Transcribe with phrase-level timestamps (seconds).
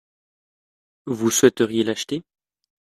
[1.05, 2.23] Vous souhaiteriez l’acheter?